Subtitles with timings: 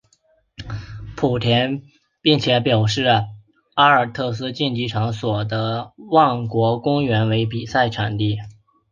[1.15, 1.81] 葡广
[2.23, 3.03] 并且表示
[3.75, 8.39] 阿尔蒂斯竞技场所处的万国公园为比赛场地。